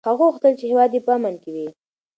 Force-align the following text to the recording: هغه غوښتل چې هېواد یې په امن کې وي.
هغه 0.07 0.23
غوښتل 0.29 0.53
چې 0.59 0.65
هېواد 0.71 0.91
یې 0.95 1.01
په 1.05 1.11
امن 1.17 1.35
کې 1.43 1.49
وي. 1.55 1.67